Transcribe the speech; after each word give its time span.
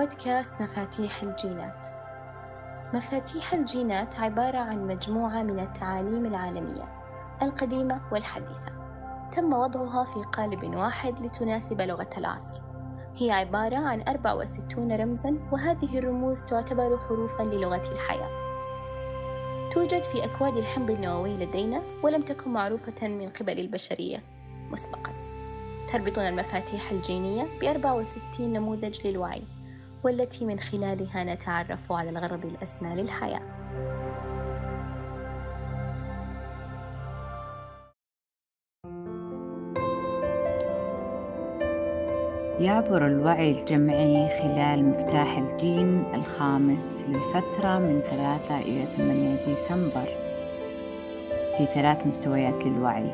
بودكاست 0.00 0.52
مفاتيح 0.60 1.22
الجينات. 1.22 1.86
مفاتيح 2.94 3.54
الجينات 3.54 4.20
عبارة 4.20 4.58
عن 4.58 4.86
مجموعة 4.86 5.42
من 5.42 5.60
التعاليم 5.60 6.26
العالمية 6.26 6.84
القديمة 7.42 8.00
والحديثة. 8.12 8.72
تم 9.32 9.52
وضعها 9.52 10.04
في 10.04 10.22
قالب 10.32 10.74
واحد 10.74 11.20
لتناسب 11.20 11.80
لغة 11.80 12.10
العصر. 12.16 12.60
هي 13.16 13.30
عبارة 13.30 13.76
عن 13.76 14.02
64 14.08 14.92
رمزا 14.92 15.38
وهذه 15.52 15.98
الرموز 15.98 16.44
تعتبر 16.44 16.98
حروفا 17.08 17.42
للغة 17.42 17.92
الحياة. 17.92 18.30
توجد 19.72 20.02
في 20.02 20.24
أكواد 20.24 20.56
الحمض 20.56 20.90
النووي 20.90 21.36
لدينا 21.36 21.82
ولم 22.02 22.22
تكن 22.22 22.50
معروفة 22.50 23.08
من 23.08 23.28
قبل 23.28 23.58
البشرية 23.58 24.22
مسبقا. 24.70 25.12
تربطنا 25.92 26.28
المفاتيح 26.28 26.90
الجينية 26.90 27.46
ب 27.60 27.64
64 27.64 28.52
نموذج 28.52 29.06
للوعي. 29.06 29.59
والتي 30.04 30.44
من 30.44 30.60
خلالها 30.60 31.24
نتعرف 31.24 31.92
على 31.92 32.10
الغرض 32.10 32.46
الأسمى 32.46 32.94
للحياة. 32.94 33.60
يعبر 42.60 43.06
الوعي 43.06 43.60
الجمعي 43.60 44.28
خلال 44.42 44.84
مفتاح 44.84 45.38
الجين 45.38 46.14
الخامس 46.14 47.04
للفترة 47.08 47.78
من 47.78 48.00
3 48.00 48.58
إلى 48.60 48.86
8 48.96 49.44
ديسمبر. 49.44 50.08
في 51.58 51.66
ثلاث 51.74 52.06
مستويات 52.06 52.66
للوعي 52.66 53.12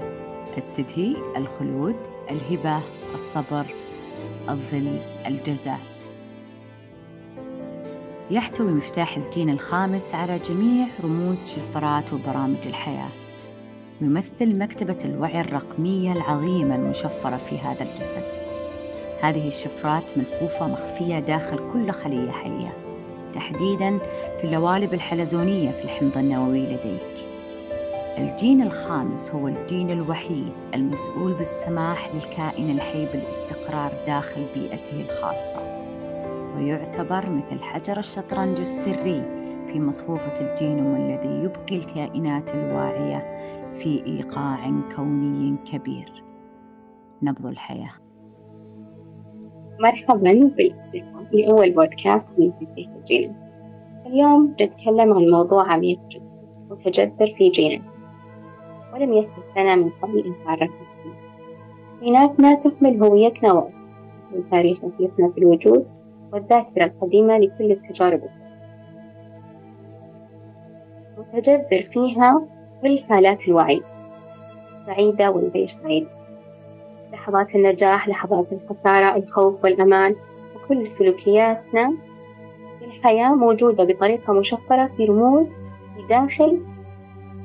الستي 0.57 1.17
الخلود 1.37 1.97
الهبة 2.31 2.81
الصبر 3.15 3.67
الظل 4.49 5.01
الجزاء 5.27 5.96
يحتوي 8.31 8.73
مفتاح 8.73 9.17
الجين 9.17 9.51
الخامس 9.51 10.15
على 10.15 10.39
جميع 10.39 10.87
رموز 11.05 11.49
شفرات 11.49 12.13
وبرامج 12.13 12.67
الحياة. 12.67 13.09
يمثل 14.01 14.59
مكتبة 14.59 14.99
الوعي 15.05 15.41
الرقمية 15.41 16.13
العظيمة 16.13 16.75
المشفرة 16.75 17.37
في 17.37 17.59
هذا 17.59 17.83
الجسد. 17.83 18.25
هذه 19.21 19.49
الشفرات 19.49 20.19
ملفوفة 20.19 20.69
مخفية 20.69 21.19
داخل 21.19 21.61
كل 21.73 21.91
خلية 21.91 22.31
حية 22.31 22.73
تحديدا 23.35 23.99
في 24.39 24.45
اللوالب 24.45 24.95
الحلزونية 24.95 25.71
في 25.71 25.85
الحمض 25.85 26.19
النووي 26.19 26.67
لديك. 26.67 27.29
الجين 28.19 28.63
الخامس 28.63 29.31
هو 29.31 29.49
الجين 29.49 29.91
الوحيد 29.91 30.53
المسؤول 30.75 31.33
بالسماح 31.33 32.11
للكائن 32.15 32.71
الحي 32.71 33.07
بالاستقرار 33.07 33.93
داخل 34.07 34.47
بيئته 34.55 35.01
الخاصة. 35.01 35.76
ويعتبر 36.57 37.31
مثل 37.31 37.63
حجر 37.63 37.99
الشطرنج 37.99 38.61
السري 38.61 39.23
في 39.67 39.81
مصفوفة 39.81 40.41
الجينوم 40.41 40.97
الذي 40.97 41.45
يبقي 41.45 41.77
الكائنات 41.77 42.55
الواعية 42.55 43.19
في 43.75 44.07
إيقاع 44.07 44.71
كوني 44.97 45.57
كبير. 45.73 46.25
نبض 47.23 47.47
الحياة. 47.47 47.93
مرحبا 49.81 50.17
بالاستماع 50.33 51.23
لأول 51.33 51.71
بودكاست 51.71 52.29
من 52.39 52.53
تنفيذ 52.61 52.89
الجينات 52.97 53.37
اليوم 54.07 54.55
نتكلم 54.61 55.13
عن 55.15 55.31
موضوع 55.31 55.73
عميق 55.73 55.99
جدا 56.09 56.25
متجذر 56.71 57.35
في 57.39 57.49
جينات 57.49 57.83
ولم 58.95 59.13
يسبق 59.13 59.59
لنا 59.59 59.77
من 59.77 59.91
قبل 60.03 60.19
أن 60.19 60.35
تعرفنا 60.45 60.87
فيه 61.03 61.11
جيناتنا 62.05 62.55
تحمل 62.55 63.03
هويتنا 63.03 63.53
وأسرنا 63.53 64.51
تاريخ 64.51 64.79
في 64.79 65.39
الوجود 65.39 65.87
والذاكرة 66.33 66.85
القديمة 66.85 67.39
لكل 67.39 67.71
التجارب 67.71 68.25
السابقة. 68.25 68.47
متجذر 71.19 71.83
فيها 71.93 72.47
كل 72.83 72.99
حالات 73.09 73.49
الوعي 73.49 73.83
سعيدة 74.87 75.31
والغير 75.31 75.67
سعيدة. 75.67 76.17
لحظات 77.13 77.55
النجاح 77.55 78.09
لحظات 78.09 78.53
الخسارة 78.53 79.17
الخوف 79.17 79.65
والأمان 79.65 80.17
وكل 80.57 80.89
سلوكياتنا 80.89 81.97
في 82.79 82.85
الحياة 82.85 83.35
موجودة 83.35 83.85
بطريقة 83.85 84.33
مشفرة 84.33 84.91
في 84.97 85.05
رموز 85.05 85.47
في 85.97 86.07
داخل 86.09 86.61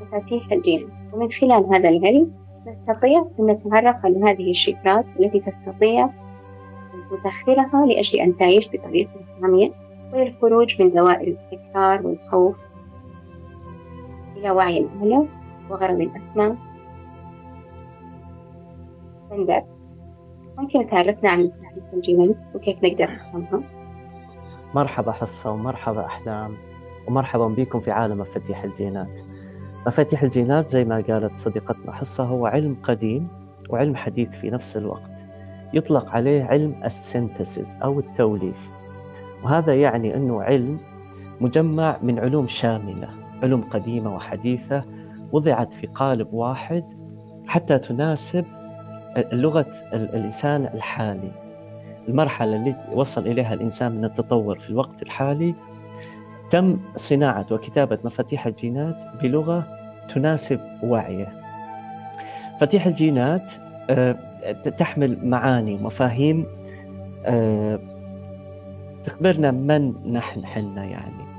مفاتيح 0.02 0.52
الجين 0.52 0.90
ومن 1.14 1.31
خلال 1.31 1.75
هذا 1.75 1.90
العلم 1.90 2.31
نستطيع 2.68 3.25
أن 3.40 3.46
نتعرف 3.46 4.06
على 4.06 4.24
هذه 4.24 4.52
الشفرات 4.52 5.06
التي 5.20 5.40
تستطيع 5.40 6.09
أن 7.12 7.18
تسخرها 7.18 7.86
لأجل 7.86 8.20
أن 8.20 8.38
تعيش 8.38 8.70
بطريقة 8.74 9.12
سامية 9.42 9.72
والخروج 10.14 10.82
من 10.82 10.92
دوائر 10.92 11.28
التكرار 11.28 12.08
والخوف 12.08 12.66
إلى 14.38 14.52
وعي 14.52 14.80
الأعلى 14.80 15.28
وغرض 15.70 16.02
الأسمى 16.02 16.58
بندر 19.32 19.64
ممكن 20.58 20.88
تعرفنا 20.88 21.30
عن 21.30 21.44
مفاتيح 21.44 21.94
الجينات 21.94 22.36
وكيف 22.56 22.84
نقدر 22.84 23.12
نفهمها؟ 23.12 23.64
مرحبا 24.76 25.12
حصة 25.12 25.52
ومرحبا 25.52 26.06
أحلام 26.06 26.58
ومرحبا 27.08 27.48
بكم 27.48 27.80
في 27.80 27.92
عالم 27.92 28.18
مفاتيح 28.18 28.64
الجينات. 28.64 29.08
مفاتيح 29.88 30.24
الجينات 30.24 30.68
زي 30.68 30.84
ما 30.84 31.04
قالت 31.10 31.40
صديقتنا 31.40 31.92
حصة 31.92 32.24
هو 32.24 32.46
علم 32.46 32.78
قديم 32.84 33.28
وعلم 33.70 33.96
حديث 33.96 34.30
في 34.30 34.50
نفس 34.50 34.78
الوقت. 34.78 35.21
يطلق 35.74 36.09
عليه 36.09 36.44
علم 36.44 36.76
السنتسيس 36.86 37.76
أو 37.84 38.00
التوليف. 38.00 38.70
وهذا 39.44 39.76
يعني 39.76 40.16
أنه 40.16 40.44
علم 40.44 40.80
مجمع 41.42 41.98
من 42.02 42.20
علوم 42.20 42.48
شاملة 42.48 43.09
علوم 43.44 43.62
قديمة 43.62 44.16
وحديثة 44.16 44.84
وضعت 45.32 45.74
في 45.74 45.88
قالب 45.88 46.34
واحد 46.34 46.84
حتى 47.48 47.78
تناسب 47.78 48.46
لغة 49.34 49.66
الإنسان 49.94 50.70
الحالي. 50.74 51.32
المرحلة 52.08 52.56
اللي 52.56 52.76
وصل 52.94 53.28
إليها 53.28 53.53
الإنسان 53.53 53.92
من 53.92 54.06
التطور 54.06 54.59
في 54.59 54.70
الوقت 54.70 55.02
الحالي 55.02 55.56
تم 56.52 56.80
صناعة 56.96 57.46
وكتابة 57.52 57.98
مفاتيح 58.03 58.46
الجينات 58.48 58.96
بلغة 59.22 59.64
تناسب 60.14 60.59
وعيه. 60.84 61.28
مفاتيح 62.56 62.86
الجينات 62.86 63.52
تحمل 64.78 65.18
معاني 65.24 65.74
ومفاهيم 65.74 66.46
تخبرنا 69.06 69.52
من 69.52 70.13
نحن 70.13 70.46
حنا 70.46 70.84
يعني. 70.84 71.31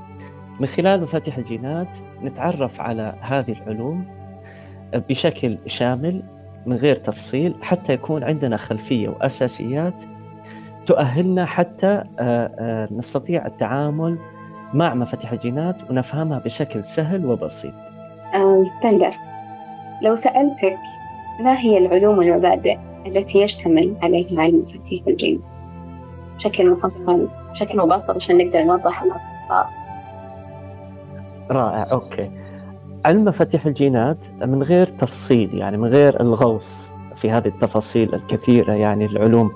من 0.60 0.66
خلال 0.66 1.02
مفاتيح 1.02 1.38
الجينات 1.38 1.88
نتعرف 2.22 2.80
على 2.80 3.14
هذه 3.20 3.52
العلوم 3.62 4.04
بشكل 4.94 5.58
شامل 5.66 6.22
من 6.66 6.76
غير 6.76 6.96
تفصيل 6.96 7.54
حتى 7.62 7.92
يكون 7.92 8.24
عندنا 8.24 8.56
خلفية 8.56 9.08
وأساسيات 9.08 9.94
تؤهلنا 10.86 11.44
حتى 11.44 12.02
نستطيع 12.90 13.46
التعامل 13.46 14.18
مع 14.74 14.94
مفاتيح 14.94 15.32
الجينات 15.32 15.90
ونفهمها 15.90 16.38
بشكل 16.38 16.84
سهل 16.84 17.26
وبسيط. 17.26 17.74
بندر 18.84 19.12
لو 20.02 20.16
سألتك 20.16 20.76
ما 21.40 21.58
هي 21.58 21.78
العلوم 21.78 22.18
والمبادئ 22.18 22.78
التي 23.06 23.38
يشتمل 23.38 23.94
عليها 24.02 24.42
علم 24.42 24.64
مفاتيح 24.68 25.06
الجينات؟ 25.06 25.56
بشكل 26.36 26.70
مفصل 26.70 27.28
بشكل 27.52 27.78
مبسط 27.78 28.10
عشان 28.10 28.38
نقدر 28.38 28.62
نوضح 28.62 29.02
الأخطاء. 29.02 29.70
رائع 31.50 31.92
أوكي. 31.92 32.30
علم 33.06 33.24
مفاتيح 33.24 33.66
الجينات 33.66 34.18
من 34.40 34.62
غير 34.62 34.86
تفصيل 34.86 35.54
يعني 35.54 35.76
من 35.76 35.88
غير 35.88 36.20
الغوص 36.20 36.90
في 37.16 37.30
هذه 37.30 37.48
التفاصيل 37.48 38.14
الكثيرة 38.14 38.72
يعني 38.72 39.06
العلوم 39.06 39.52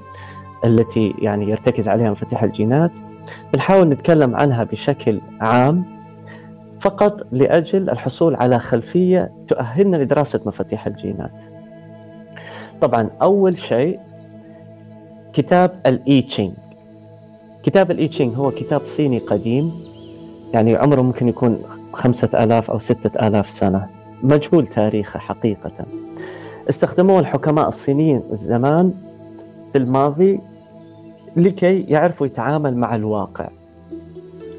التي 0.64 1.14
يعني 1.19 1.50
يرتكز 1.50 1.88
عليها 1.88 2.10
مفاتيح 2.10 2.42
الجينات 2.42 2.90
بنحاول 3.52 3.88
نتكلم 3.88 4.37
عنها 4.37 4.64
بشكل 4.64 5.20
عام 5.40 5.84
فقط 6.81 7.26
لأجل 7.32 7.90
الحصول 7.90 8.34
على 8.34 8.58
خلفية 8.58 9.32
تؤهلنا 9.49 9.96
لدراسة 9.96 10.40
مفاتيح 10.46 10.87
الجينات 10.87 11.32
طبعا 12.81 13.11
أول 13.23 13.58
شيء 13.58 14.00
كتاب 15.32 15.81
الإيتشينج 15.87 16.52
كتاب 17.62 17.90
الإيتشينج 17.90 18.34
هو 18.34 18.50
كتاب 18.50 18.81
صيني 18.81 19.19
قديم 19.19 19.73
يعني 20.55 20.76
عمره 20.76 21.00
ممكن 21.00 21.28
يكون 21.28 21.58
خمسة 21.93 22.28
آلاف 22.34 22.70
أو 22.70 22.78
ستة 22.78 23.26
آلاف 23.28 23.50
سنة. 23.50 23.87
مجهول 24.23 24.67
تاريخه 24.67 25.19
حقيقة. 25.19 25.73
استخدموه 26.70 27.20
الحكماء 27.20 27.69
الصينيين 27.69 28.23
زمان 28.32 28.94
في 29.73 29.78
الماضي 29.78 30.40
لكي 31.37 31.81
يعرفوا 31.81 32.26
يتعامل 32.26 32.76
مع 32.76 32.94
الواقع. 32.94 33.49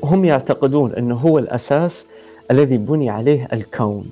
هم 0.04 0.25
يعتقدون 0.25 0.94
أنه 0.94 1.16
هو 1.16 1.40
الأساس 1.40 2.06
الذي 2.52 2.78
بني 2.78 3.10
عليه 3.10 3.48
الكون. 3.54 4.10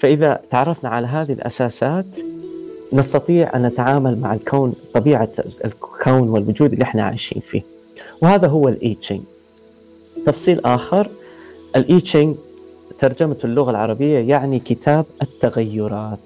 فإذا 0.00 0.40
تعرفنا 0.50 0.90
على 0.90 1.06
هذه 1.06 1.32
الأساسات 1.32 2.06
نستطيع 2.92 3.56
أن 3.56 3.62
نتعامل 3.66 4.20
مع 4.20 4.34
الكون 4.34 4.74
طبيعة 4.94 5.28
الكون 5.64 6.28
والوجود 6.28 6.72
اللي 6.72 6.82
إحنا 6.84 7.02
عايشين 7.04 7.42
فيه. 7.50 7.62
وهذا 8.22 8.48
هو 8.48 8.68
الإي 8.68 8.94
تشينج 8.94 9.20
تفصيل 10.26 10.60
آخر. 10.64 11.08
الإي 11.76 12.00
تشينج 12.00 12.34
ترجمة 12.98 13.36
اللغة 13.44 13.70
العربية 13.70 14.18
يعني 14.18 14.58
كتاب 14.58 15.04
التغيرات. 15.22 16.18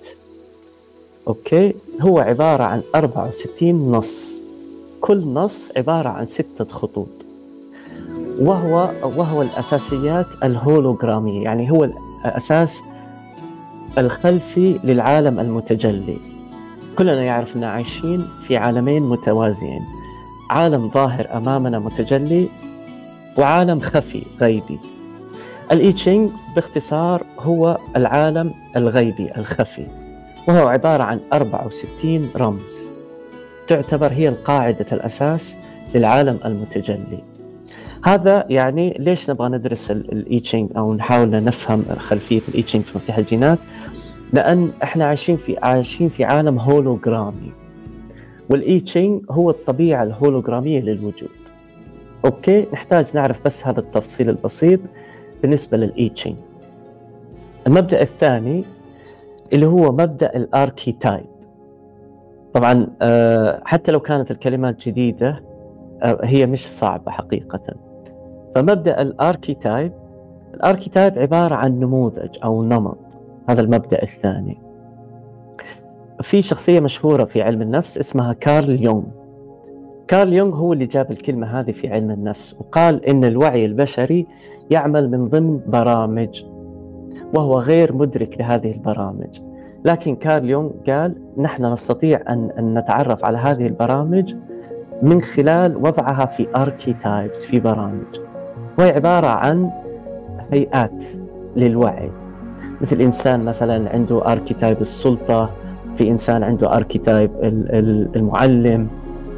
okay؟ 1.28 1.74
هو 2.00 2.18
عبارة 2.18 2.64
عن 2.64 2.82
64 2.94 3.92
نص. 3.92 4.26
كل 5.00 5.18
نص 5.18 5.54
عبارة 5.76 6.08
عن 6.08 6.26
ستة 6.26 6.64
خطوط. 6.70 7.08
وهو 8.40 8.88
وهو 9.02 9.42
الأساسيات 9.42 10.26
الهولوغرامية 10.44 11.44
يعني 11.44 11.70
هو 11.70 11.88
الأساس 12.24 12.78
الخلفي 13.98 14.78
للعالم 14.84 15.40
المتجلي. 15.40 16.16
كلنا 16.98 17.24
يعرف 17.24 17.56
أن 17.56 17.64
عايشين 17.64 18.24
في 18.46 18.56
عالمين 18.56 19.02
متوازيين. 19.02 19.82
عالم 20.50 20.90
ظاهر 20.90 21.26
أمامنا 21.34 21.78
متجلي 21.78 22.48
وعالم 23.38 23.80
خفي 23.80 24.22
غيبي. 24.40 24.78
الإيتشينغ 25.72 26.30
باختصار 26.54 27.22
هو 27.38 27.78
العالم 27.96 28.50
الغيبي 28.76 29.30
الخفي 29.36 29.86
وهو 30.48 30.68
عبارة 30.68 31.02
عن 31.02 31.20
64 31.32 32.30
رمز. 32.36 32.76
تعتبر 33.68 34.12
هي 34.12 34.28
القاعدة 34.28 34.86
الأساس 34.92 35.54
للعالم 35.94 36.38
المتجلي. 36.44 37.22
هذا 38.04 38.44
يعني 38.48 38.96
ليش 38.98 39.30
نبغى 39.30 39.48
ندرس 39.48 39.90
الايتشينج 39.90 40.70
أو 40.76 40.94
نحاول 40.94 41.44
نفهم 41.44 41.84
خلفية 41.98 42.40
الايتشينج 42.48 42.84
في 42.84 42.98
مفتاح 42.98 43.18
الجينات؟ 43.18 43.58
لأن 44.36 44.70
إحنا 44.82 45.04
عايشين 45.04 45.36
في 45.36 45.58
عايشين 45.62 46.08
في 46.08 46.24
عالم 46.24 46.58
هولوجرامي 46.58 47.52
والايتشينج 48.50 49.22
هو 49.30 49.50
الطبيعة 49.50 50.02
الهولوجراميه 50.02 50.80
للوجود. 50.80 51.30
okay؟ 52.24 52.66
نحتاج 52.72 53.06
نعرف 53.14 53.44
بس 53.44 53.66
هذا 53.66 53.80
التفصيل 53.80 54.28
البسيط 54.28 54.80
بالنسبة 55.42 55.76
للايتشينج 55.76 56.36
المبدأ 57.66 58.02
الثاني 58.02 58.64
اللي 59.52 59.66
هو 59.66 59.92
مبدأ 59.92 60.36
الأركيتايب. 60.36 61.26
طبعا 62.54 62.86
آه، 63.02 63.62
حتى 63.64 63.92
لو 63.92 64.00
كانت 64.00 64.30
الكلمات 64.30 64.88
جديدة 64.88 65.42
آه، 66.02 66.18
هي 66.22 66.46
مش 66.46 66.68
صعبة 66.68 67.10
حقيقة. 67.10 67.60
فمبدأ 68.54 69.02
الأركيتايب 69.02 69.92
الأركيتايب 70.54 71.18
عبارة 71.18 71.54
عن 71.54 71.80
نموذج 71.80 72.38
أو 72.44 72.62
نمط. 72.62 73.05
هذا 73.48 73.60
المبدأ 73.60 74.02
الثاني. 74.02 74.58
في 76.22 76.42
شخصية 76.42 76.80
مشهورة 76.80 77.24
في 77.24 77.42
علم 77.42 77.62
النفس 77.62 77.98
اسمها 77.98 78.32
كارل 78.32 78.84
يونغ. 78.84 79.04
كارل 80.08 80.32
يونغ 80.32 80.56
هو 80.56 80.72
اللي 80.72 80.86
جاب 80.86 81.10
الكلمة 81.10 81.60
هذه 81.60 81.72
في 81.72 81.88
علم 81.88 82.10
النفس 82.10 82.56
وقال 82.60 83.04
إن 83.04 83.24
الوعي 83.24 83.64
البشري 83.64 84.26
يعمل 84.70 85.10
من 85.10 85.28
ضمن 85.28 85.60
برامج 85.66 86.44
وهو 87.34 87.58
غير 87.60 87.92
مدرك 87.94 88.40
لهذه 88.40 88.72
البرامج. 88.72 89.40
لكن 89.84 90.16
كارل 90.16 90.50
يونغ 90.50 90.70
قال 90.88 91.14
نحن 91.38 91.72
نستطيع 91.72 92.20
ان 92.28 92.50
أن 92.58 92.78
نتعرف 92.78 93.24
على 93.24 93.38
هذه 93.38 93.66
البرامج 93.66 94.34
من 95.02 95.22
خلال 95.22 95.76
وضعها 95.76 96.26
في 96.26 96.46
archetypes 96.56 97.46
في 97.46 97.60
برامج. 97.60 98.20
وهي 98.78 98.90
عبارة 98.90 99.26
عن 99.26 99.70
هيئات 100.52 101.04
للوعي. 101.56 102.25
مثل 102.80 103.00
إنسان 103.00 103.44
مثلا 103.44 103.92
عنده 103.92 104.32
archetype 104.32 104.80
السلطة 104.80 105.50
في 105.98 106.10
إنسان 106.10 106.42
عنده 106.42 106.76
archetype 106.76 107.30
المعلم 108.16 108.88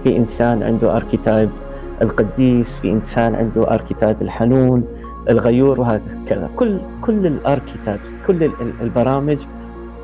في 0.04 0.16
إنسان 0.16 0.62
عنده 0.62 0.96
archetype 0.96 1.50
القديس 2.02 2.78
في 2.78 2.92
إنسان 2.92 3.34
عنده 3.34 3.74
archetype 3.74 4.22
الحنون 4.22 4.84
الغيور 5.30 5.80
وهكذا. 5.80 6.50
كل 6.56 6.78
كل 7.02 7.26
ال 7.26 7.34
archetypes 7.34 8.12
كل 8.26 8.50
البرامج 8.80 9.38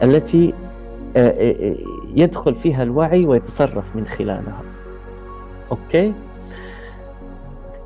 التي 0.03 0.55
آه، 1.17 1.29
آه، 1.29 1.71
آه، 1.71 1.75
يدخل 2.15 2.55
فيها 2.55 2.83
الوعي 2.83 3.27
ويتصرف 3.27 3.97
من 3.97 4.07
خلالها. 4.07 4.61
okay؟ 5.71 6.13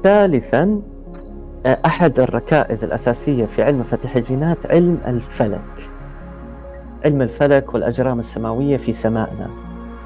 ثالثا 0.02 0.80
أحد 1.66 2.20
الركائز 2.20 2.84
الأساسية 2.84 3.44
في 3.44 3.62
علم 3.62 3.80
مفاتيح 3.80 4.16
الجينات 4.16 4.58
علم 4.70 4.98
الفلك. 5.06 5.90
علم 7.04 7.22
الفلك 7.22 7.74
والأجرام 7.74 8.18
السماوية 8.18 8.76
في 8.76 8.92
سمائنا. 8.92 9.50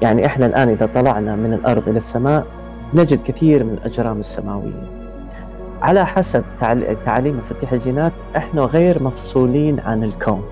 يعني 0.01 0.25
إحنا 0.25 0.45
الآن 0.45 0.69
إذا 0.69 0.89
طلعنا 0.95 1.35
من 1.35 1.53
الأرض 1.53 1.89
إلى 1.89 1.97
السماء 1.97 2.45
نجد 2.93 3.23
كثير 3.23 3.63
من 3.63 3.73
الأجرام 3.73 4.19
السماوية. 4.19 4.87
على 5.81 6.05
حسب 6.05 6.43
تعاليم 7.05 7.37
مفاتيح 7.37 7.73
الجينات 7.73 8.11
إحنا 8.37 8.61
غير 8.61 9.03
مفصولين 9.03 9.79
عن 9.79 10.03
الكون. 10.03 10.43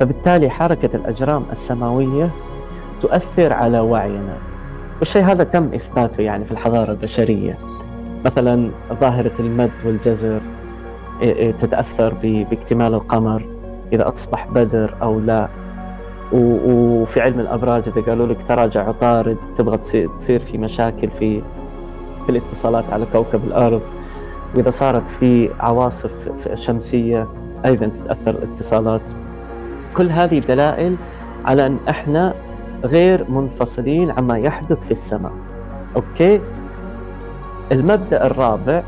فبالتالي 0.00 0.50
حركة 0.50 0.96
الأجرام 0.96 1.44
السماوية 1.52 2.30
تؤثر 3.02 3.52
على 3.52 3.80
وعينا. 3.80 4.36
والشيء 4.98 5.22
هذا 5.22 5.44
تم 5.44 5.74
إثباته 5.74 6.20
يعني 6.20 6.44
في 6.44 6.52
الحضارة 6.52 6.90
البشرية. 6.90 7.58
مثلا 8.24 8.70
ظاهرة 9.00 9.32
المد 9.38 9.70
والجزر 9.84 10.40
إيه، 11.22 11.34
إيه، 11.34 11.52
تتأثر 11.52 12.14
باكتمال 12.22 12.94
القمر 12.94 13.42
إذا 13.92 14.08
أصبح 14.08 14.46
بدر 14.46 14.94
أو 15.02 15.20
لا. 15.20 15.48
وفي 16.32 17.20
علم 17.20 17.40
الأبراج 17.40 17.82
إذا 17.86 18.00
قالوا 18.00 18.26
لك 18.26 18.36
تراجع 18.48 18.88
عطارد 18.88 19.36
تبغى 19.58 19.76
تصير 19.76 20.38
في 20.38 20.58
مشاكل 20.58 21.10
في 21.18 21.42
في 22.26 22.32
الاتصالات 22.32 22.84
على 22.92 23.06
كوكب 23.12 23.44
الأرض. 23.44 23.80
وإذا 24.54 24.70
صارت 24.70 25.02
في 25.20 25.50
عواصف 25.60 26.10
شمسية 26.54 27.26
أيضا 27.66 27.86
تتأثر 27.86 28.30
الاتصالات. 28.30 29.00
كل 29.96 30.10
هذه 30.10 30.38
دلائل 30.38 30.96
على 31.44 31.66
أن 31.66 31.78
إحنا 31.90 32.34
غير 32.84 33.30
منفصلين 33.30 34.10
عما 34.10 34.38
يحدث 34.38 34.78
في 34.84 34.90
السماء. 34.90 35.32
أوكي؟ 35.96 36.40
المبدأ 37.72 38.26
الرابع 38.26 38.82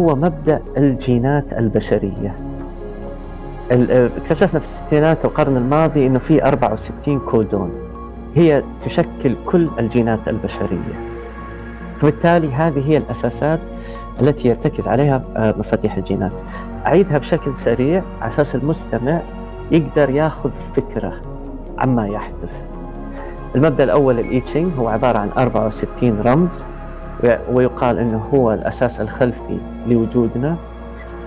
هو 0.00 0.14
مبدأ 0.14 0.62
الجينات 0.76 1.44
البشرية. 1.58 2.34
اكتشفنا 3.70 4.60
في 4.60 4.66
الستينات 4.66 5.24
القرن 5.24 5.56
الماضي 5.56 6.06
إنه 6.06 6.18
في 6.18 6.44
64 6.44 7.18
كودون. 7.18 7.72
هي 8.34 8.62
تشكل 8.84 9.36
كل 9.46 9.68
الجينات 9.78 10.18
البشرية. 10.28 11.12
فبالتالي 12.00 12.52
هذه 12.52 12.90
هي 12.90 12.96
الأساسات 12.96 13.60
التي 14.20 14.48
يرتكز 14.48 14.88
عليها 14.88 15.22
آه، 15.36 15.54
مفاتيح 15.58 15.96
الجينات. 15.96 16.32
أعيدها 16.86 17.18
بشكل 17.18 17.56
سريع 17.56 18.02
على 18.20 18.28
أساس 18.28 18.54
المستمع 18.54 19.20
يقدر 19.70 20.10
ياخذ 20.10 20.50
فكرة 20.76 21.12
عما 21.78 22.06
يحدث. 22.06 22.50
المبدأ 23.54 23.84
الأول 23.84 24.18
الايتشينج 24.18 24.72
هو 24.78 24.88
عبارة 24.88 25.18
عن 25.18 25.28
64 25.38 26.20
رمز. 26.26 26.64
ويقال 27.52 27.98
إنه 27.98 28.28
هو 28.34 28.52
الأساس 28.52 29.00
الخلفي 29.00 29.58
لوجودنا. 29.88 30.56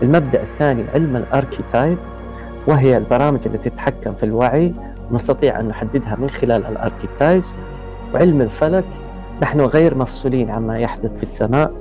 المبدأ 0.01 0.41
الثاني 0.41 0.83
علم 0.93 1.15
الأركيتايب 1.15 1.97
وهي 2.67 2.97
البرامج 2.97 3.39
التي 3.45 3.69
تتحكم 3.69 4.13
في 4.13 4.23
الوعي 4.23 4.73
نستطيع 5.11 5.59
أن 5.59 5.67
نحددها 5.67 6.15
من 6.15 6.29
خلال 6.29 6.65
الأركيتايبس. 6.65 7.51
وعلم 8.13 8.41
الفلك 8.41 8.83
نحن 9.41 9.61
غير 9.61 9.97
مفصولين 9.97 10.49
عما 10.49 10.79
يحدث 10.79 11.17
في 11.17 11.23
السماء 11.23 11.71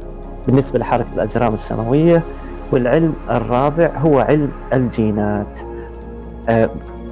بالنسبة 0.47 0.78
لحركة 0.78 1.06
الأجرام 1.14 1.54
السماوية 1.54 2.23
والعلم 2.73 3.14
الرابع 3.30 3.90
هو 3.99 4.18
علم 4.18 4.50
الجينات. 4.73 5.47
أه 6.49 6.71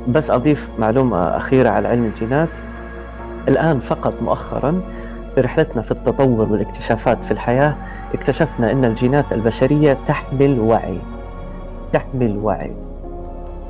بس 0.09 0.31
أضيف 0.31 0.69
معلومة 0.79 1.21
أخيرة 1.21 1.69
على 1.69 1.89
علم 1.89 2.05
الجينات. 2.05 2.49
الآن 3.49 3.81
فقط 3.81 4.13
مؤخرا 4.23 4.81
في 5.35 5.41
رحلتنا 5.41 5.83
في 5.83 5.91
التطور 5.91 6.53
والاكتشافات 6.53 7.19
في 7.25 7.31
الحياة 7.31 7.75
اكتشفنا 8.15 8.73
أن 8.73 8.85
الجينات 8.85 9.33
البشرية 9.33 9.97
تحمل 10.09 10.61
وعي. 10.61 10.99
تحمل 11.93 12.39
وعي. 12.39 12.73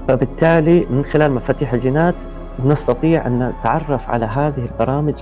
فبالتالي 0.09 0.87
من 0.91 1.05
خلال 1.05 1.33
مفاتيح 1.33 1.73
الجينات 1.73 2.15
نستطيع 2.65 3.27
أن 3.27 3.49
نتعرف 3.49 4.11
على 4.11 4.27
هذه 4.27 4.69
البرامج 4.73 5.15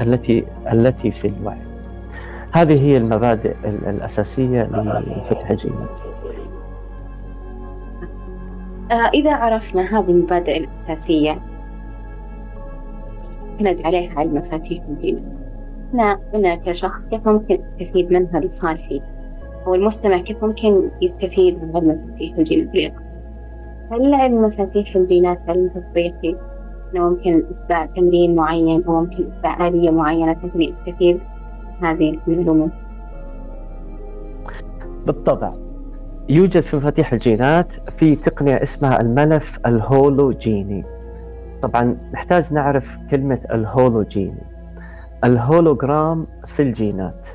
التي 0.00 0.44
التي 0.72 1.10
في 1.10 1.28
الوعي. 1.28 1.58
هذه 2.52 2.82
هي 2.82 2.96
المبادئ 2.96 3.54
الأساسية 3.64 4.62
لفتح 4.62 5.50
الجينات. 5.50 5.88
آه، 8.90 9.10
إذا 9.14 9.34
عرفنا 9.34 9.98
هذه 9.98 10.10
المبادئ 10.10 10.56
الأساسية 10.56 11.38
استند 13.44 13.86
عليها 13.86 14.18
علم 14.18 14.34
مفاتيح 14.34 14.84
الجينات. 14.88 15.37
أنا 15.94 16.18
أنا 16.34 16.56
كشخص 16.56 17.06
كيف 17.06 17.28
ممكن 17.28 17.62
أستفيد 17.62 18.12
منها 18.12 18.40
لصالحي؟ 18.40 19.02
أو 19.66 19.74
المستمع 19.74 20.18
كيف 20.18 20.44
ممكن 20.44 20.90
يستفيد 21.02 21.64
من 21.64 21.76
علم 21.76 21.88
مفاتيح 21.88 22.36
الجينات 22.38 22.92
هل 23.92 24.14
علم 24.14 24.42
مفاتيح 24.42 24.96
الجينات 24.96 25.38
علم 25.48 25.68
تطبيقي؟ 25.68 26.36
أنا 26.94 27.08
ممكن 27.08 27.44
أتبع 27.50 27.86
تمرين 27.86 28.34
معين 28.34 28.84
أو 28.84 29.00
ممكن 29.00 29.32
أتبع 29.32 29.68
آلية 29.68 29.90
معينة 29.90 30.32
تخليني 30.32 30.72
أستفيد 30.72 31.20
هذه 31.82 32.18
المعلومة. 32.28 32.70
بالطبع 35.06 35.52
يوجد 36.28 36.60
في 36.60 36.76
مفاتيح 36.76 37.12
الجينات 37.12 37.68
في 37.98 38.16
تقنية 38.16 38.62
اسمها 38.62 39.00
الملف 39.00 39.58
الهولوجيني. 39.66 40.84
طبعا 41.62 41.96
نحتاج 42.12 42.52
نعرف 42.52 42.96
كلمة 43.10 43.38
الهولوجيني. 43.52 44.57
الهولوجرام 45.24 46.26
في 46.46 46.62
الجينات. 46.62 47.28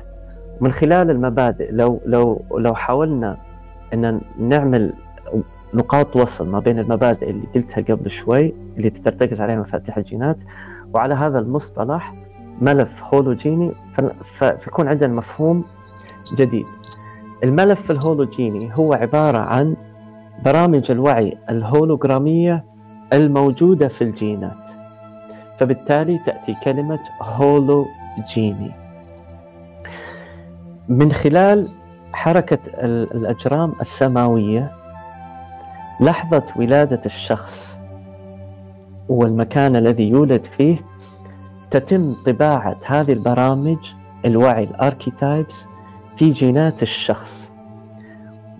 من 0.60 0.72
خلال 0.72 1.10
المبادئ 1.10 1.72
لو 1.72 2.00
لو 2.06 2.44
لو 2.56 2.74
حاولنا 2.74 3.36
أن 3.94 4.20
نعمل 4.38 4.92
نقاط 5.74 6.16
وصل 6.16 6.48
ما 6.48 6.58
بين 6.58 6.78
المبادئ 6.78 7.30
اللي 7.30 7.46
قلتها 7.54 7.94
قبل 7.94 8.10
شوي 8.10 8.54
اللي 8.76 8.90
ترتكز 8.90 9.40
عليها 9.40 9.56
مفاتيح 9.56 9.96
الجينات 9.96 10.36
وعلى 10.94 11.14
هذا 11.14 11.38
المصطلح 11.38 12.14
ملف 12.60 13.02
هولوجيني 13.14 13.72
فيكون 14.38 14.88
عندنا 14.88 15.12
مفهوم 15.12 15.64
جديد. 16.36 16.66
الملف 17.44 17.90
الهولوجيني 17.90 18.70
هو 18.74 18.92
عبارة 18.92 19.38
عن 19.38 19.76
برامج 20.44 20.90
الوعي 20.90 21.38
الهولوجرامية 21.50 22.64
الموجودة 23.12 23.88
في 23.88 24.04
الجينات. 24.04 24.63
فبالتالي 25.58 26.18
تأتي 26.18 26.56
كلمة 26.64 26.98
هولوجيني. 27.22 28.72
من 30.88 31.12
خلال 31.12 31.68
حركة 32.12 32.58
الأجرام 33.14 33.72
السماوية 33.80 34.72
لحظة 36.00 36.42
ولادة 36.56 37.00
الشخص 37.06 37.76
والمكان 39.08 39.76
الذي 39.76 40.08
يولد 40.08 40.46
فيه 40.56 40.76
تتم 41.70 42.14
طباعة 42.26 42.76
هذه 42.86 43.12
البرامج 43.12 43.78
الوعي 44.24 44.64
ال 44.64 44.73
archetypes 44.73 45.66
في 46.16 46.28
جينات 46.28 46.82
الشخص. 46.82 47.52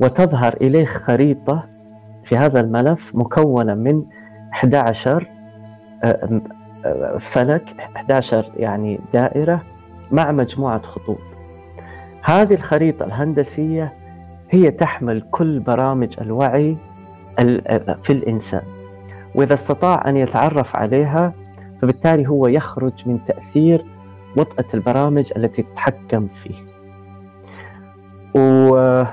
وتظهر 0.00 0.54
إليه 0.60 0.84
خريطة 0.84 1.64
في 2.24 2.36
هذا 2.36 2.60
الملف 2.60 3.14
مكونة 3.14 3.74
من 3.74 4.02
11 4.52 5.30
آه، 6.04 6.06
آه، 6.06 6.40
فلك 7.20 7.64
11 7.96 8.52
يعني 8.56 9.00
دائرة 9.12 9.62
مع 10.12 10.32
مجموعة 10.32 10.82
خطوط. 10.82 11.18
هذه 12.22 12.54
الخريطة 12.54 13.04
الهندسية 13.04 13.92
هي 14.50 14.70
تحمل 14.70 15.22
كل 15.30 15.60
برامج 15.60 16.14
الوعي 16.20 16.76
في 18.02 18.10
الإنسان. 18.10 18.62
وإذا 19.34 19.54
استطاع 19.54 20.08
أن 20.08 20.16
يتعرف 20.16 20.76
عليها 20.76 21.32
فبالتالي 21.82 22.28
هو 22.28 22.46
يخرج 22.46 22.92
من 23.06 23.24
تأثير 23.24 23.84
وطأة 24.36 24.64
البرامج 24.74 25.32
التي 25.36 25.62
تتحكم 25.62 26.28
فيه. 26.28 26.54
و... 28.34 29.04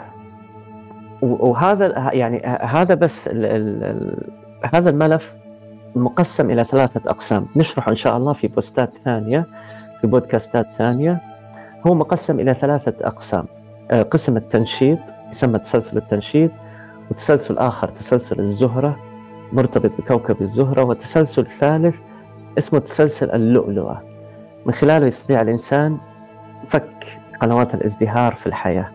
وهذا 1.21 2.09
يعني 2.13 2.41
هذا 2.61 2.95
بس 2.95 3.27
ال... 3.27 3.45
ال... 3.45 4.29
هذا 4.73 4.89
الملف 4.89 5.33
مقسم 5.95 6.51
إلى 6.51 6.63
ثلاثة 6.63 7.01
أقسام. 7.09 7.45
نشرح 7.55 7.89
إن 7.89 7.95
شاء 7.95 8.17
الله 8.17 8.33
في 8.33 8.47
بوستات 8.47 8.91
ثانية 9.05 9.45
في 10.01 10.07
بودكاستات 10.07 10.67
ثانية. 10.77 11.21
هو 11.87 11.95
مقسم 11.95 12.39
إلى 12.39 12.53
ثلاثة 12.53 12.93
أقسام. 13.01 13.45
آه، 13.91 14.01
قسم 14.01 14.37
التنشيط 14.37 14.99
يسمى 15.31 15.59
تسلسل 15.59 15.97
التنشيط 15.97 16.51
وتسلسل 17.11 17.57
آخر 17.57 17.87
تسلسل 17.87 18.39
الزهرة 18.39 18.99
مرتبط 19.53 19.91
بكوكب 19.99 20.41
الزهرة 20.41 20.83
وتسلسل 20.83 21.45
ثالث 21.45 21.95
اسمه 22.57 22.79
تسلسل 22.79 23.31
اللؤلؤة. 23.31 24.01
من 24.65 24.73
خلاله 24.73 25.05
يستطيع 25.05 25.41
الإنسان 25.41 25.97
فك 26.67 27.19
قنوات 27.41 27.73
الازدهار 27.75 28.35
في 28.35 28.47
الحياة. 28.47 28.91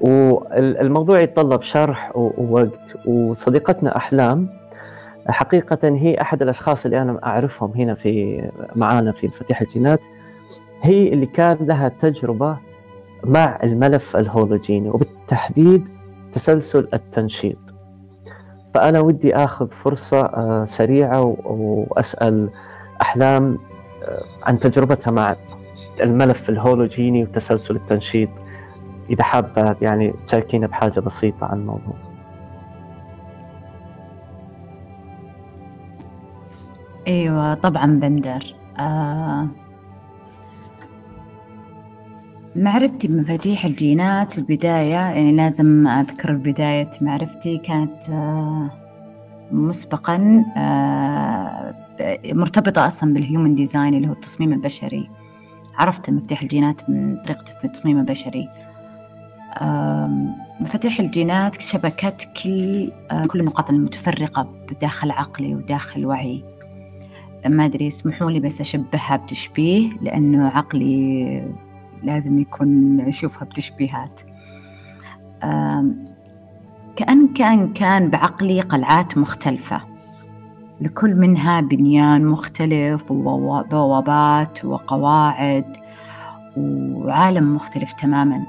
والموضوع 0.00 1.20
يتطلب 1.20 1.62
شرح 1.62 2.16
ووقت. 2.16 3.06
وصديقتنا 3.06 3.96
أحلام 3.96 4.59
حقيقة 5.32 5.78
هي 5.88 6.20
أحد 6.20 6.42
الأشخاص 6.42 6.84
اللي 6.84 7.02
أنا 7.02 7.20
أعرفهم 7.24 7.72
هنا 7.76 7.94
في 7.94 8.42
معانا 8.76 9.12
في 9.12 9.28
فتيح 9.28 9.60
الجينات. 9.60 10.00
هي 10.82 11.08
اللي 11.08 11.26
كان 11.26 11.56
لها 11.60 11.88
تجربة 11.88 12.56
مع 13.24 13.58
الملف 13.62 14.16
الهولوجيني 14.16 14.90
وبالتحديد 14.90 15.88
تسلسل 16.34 16.88
التنشيط. 16.94 17.58
فأنا 18.74 19.00
ودي 19.00 19.34
أخذ 19.34 19.68
فرصة 19.84 20.20
آه، 20.20 20.64
سريعة 20.64 21.36
وأسأل 21.44 22.50
أحلام 23.02 23.58
آه، 24.04 24.24
عن 24.42 24.58
تجربتها 24.58 25.10
مع 25.10 25.36
الملف 26.02 26.50
الهولوجيني 26.50 27.22
وتسلسل 27.22 27.76
التنشيط 27.76 28.28
إذا 29.10 29.24
حابة 29.24 29.76
يعني 29.82 30.14
تشاركينا 30.26 30.66
بحاجة 30.66 31.00
بسيطة 31.00 31.46
عن 31.46 31.58
الموضوع. 31.58 32.09
إيوه 37.10 37.54
طبعا 37.54 37.86
بندر. 37.86 38.54
آه 38.78 39.48
معرفتي 42.56 43.08
بمفاتيح 43.08 43.64
الجينات 43.64 44.32
في 44.32 44.38
البداية 44.38 44.94
يعني 44.94 45.32
لازم 45.32 45.86
أذكر 45.86 46.32
بداية 46.32 46.90
معرفتي 47.00 47.58
كانت 47.58 48.10
آه، 48.10 48.70
مسبقا 49.52 50.44
آه، 50.56 51.74
مرتبطة 52.24 52.86
أصلا 52.86 53.14
بال 53.14 53.25
Human 53.25 53.54
Design 53.54 53.94
اللي 53.94 54.08
هو 54.08 54.12
التصميم 54.12 54.52
البشري. 54.52 55.10
عرفت 55.74 56.10
مفاتيح 56.10 56.42
الجينات 56.42 56.90
من 56.90 57.16
طريقة 57.22 57.44
التصميم 57.64 57.98
البشري. 57.98 58.48
مفاتيح 60.60 61.00
الجينات 61.00 61.60
شبكت 61.60 62.28
كل 62.42 62.92
آه، 63.10 63.26
كل 63.26 63.40
النقاط 63.40 63.70
المتفرقة 63.70 64.48
بداخل 64.70 65.10
عقلي 65.10 65.54
وداخل 65.54 66.06
وعيي. 66.06 66.59
ما 67.46 67.64
أدري 67.64 67.86
اسمحوا 67.86 68.30
لي 68.30 68.40
بس 68.40 68.60
أشبهها 68.60 69.16
بتشبيه 69.16 69.90
لأنه 70.02 70.48
عقلي 70.48 71.52
لازم 72.02 72.38
يكون 72.38 72.96
نشوفها 72.96 73.44
بتشبيهات. 73.44 74.20
كأن 76.96 77.28
كأن 77.34 77.72
كان 77.72 78.10
بعقلي 78.10 78.60
قلعات 78.60 79.18
مختلفة. 79.18 79.80
لكل 80.80 81.14
منها 81.14 81.60
بنيان 81.60 82.26
مختلف 82.26 83.10
وبوابات 83.10 84.64
وقواعد 84.64 85.76
وعالم 86.56 87.54
مختلف 87.54 87.92
تماما. 87.92 88.44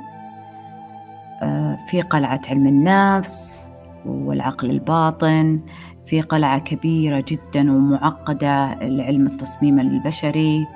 في 1.88 2.02
قلعة 2.02 2.42
علم 2.50 2.68
النفس 2.68 3.70
والعقل 4.06 4.70
الباطن. 4.70 5.60
في 6.06 6.22
قلعة 6.22 6.60
كبيرة 6.60 7.24
جدا 7.28 7.72
ومعقدة 7.72 8.74
لعلم 8.74 9.28
التصميم 9.28 9.80
البشري 9.80 10.68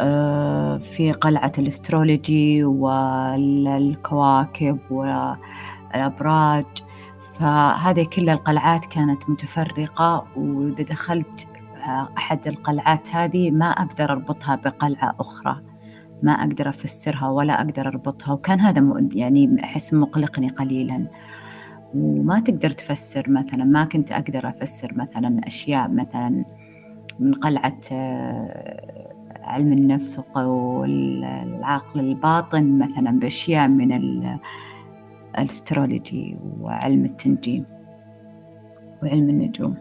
آه، 0.00 0.76
في 0.76 1.12
قلعة 1.12 1.52
الأسترولوجي 1.58 2.64
والكواكب 3.44 4.78
والأبراج. 4.90 6.64
فهذه 7.32 8.04
كل 8.04 8.30
القلعات 8.30 8.86
كانت 8.86 9.30
متفرقة 9.30 10.26
وإذا 10.36 10.82
دخلت 10.82 11.46
آه، 11.88 12.08
أحد 12.18 12.46
القلعات 12.46 13.10
هذه 13.14 13.50
ما 13.50 13.66
أقدر 13.70 14.12
أربطها 14.12 14.56
بقلعة 14.56 15.14
أخرى. 15.20 15.62
ما 16.22 16.32
أقدر 16.32 16.68
أفسرها 16.68 17.28
ولا 17.28 17.60
أقدر 17.60 17.88
أربطها. 17.88 18.32
وكان 18.32 18.60
هذا 18.60 19.08
يعني 19.14 19.64
أحس 19.64 19.94
مقلقني 19.94 20.48
قليلا. 20.48 21.06
وما 22.02 22.40
تقدر 22.40 22.70
تفسر 22.70 23.30
مثلا 23.30 23.64
ما 23.64 23.84
كنت 23.84 24.12
أقدر 24.12 24.48
أفسر 24.48 24.94
مثلا 24.94 25.40
أشياء 25.46 25.88
مثلا 25.88 26.44
من 27.20 27.32
قلعة 27.32 27.80
آه، 27.92 29.12
علم 29.42 29.72
النفس 29.72 30.20
والعقل 30.36 32.00
الباطن 32.00 32.78
مثلا 32.78 33.18
بأشياء 33.18 33.68
من 33.68 34.00
الأسترولوجي 35.38 36.36
وعلم 36.60 37.04
التنجيم 37.04 37.64
وعلم 39.02 39.30
النجوم. 39.30 39.74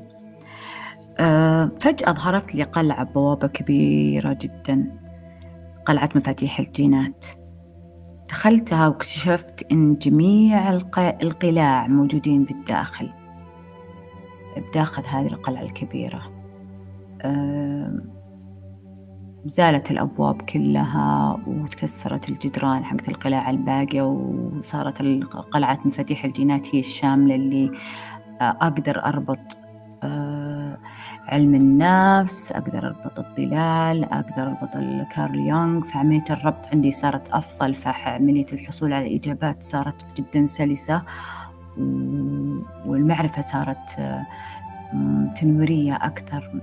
آه، 1.20 1.72
فجأة 1.82 2.12
ظهرت 2.12 2.56
لي 2.56 2.64
قلعة 2.64 3.04
بوابة 3.04 3.48
كبيرة 3.48 4.38
جدا 4.42 4.92
قلعة 5.86 6.10
مفاتيح 6.16 6.60
الجينات. 6.60 7.26
دخلتها 8.30 8.88
واكتشفت 8.88 9.72
أن 9.72 9.98
جميع 9.98 10.74
القلاع 11.22 11.88
موجودين 11.88 12.44
بالداخل. 12.44 13.10
بداخل 14.58 15.04
هذه 15.08 15.28
القلعة 15.28 15.62
الكبيرة. 15.62 16.22
زالت 19.46 19.92
الأبواب 19.92 20.42
كلها 20.42 21.38
وتكسرت 21.48 22.30
الجدران 22.30 22.86
حقت 22.86 23.10
القلاع 23.10 23.50
الباقية 23.50 24.02
وصارت 24.02 25.02
قلعة 25.52 25.80
مفاتيح 25.86 26.26
الجينات 26.26 26.76
هي 26.76 26.80
الشاملة 26.80 27.36
اللي 27.36 27.72
أقدر 28.42 29.06
أربط 29.06 29.58
آه، 30.04 30.65
علم 31.28 31.56
النفس 31.56 32.52
أقدر 32.52 32.88
أربط 32.88 33.20
الظلال 33.20 34.04
أقدر 34.04 34.44
أربط 34.44 34.74
كارل 35.16 35.40
يونغ. 35.40 35.84
فعملية 35.86 36.24
الربط 36.30 36.68
عندي 36.74 36.92
صارت 36.92 37.30
أفضل 37.30 37.76
فعملية 37.76 38.46
الحصول 38.54 38.94
على 38.94 39.08
الإجابات 39.08 39.64
صارت 39.64 40.22
جدا 40.22 40.46
سلسة. 40.46 41.02
والمعرفة 42.86 43.42
صارت 43.42 44.00
تنويرية 45.36 45.96
أكثر. 45.96 46.62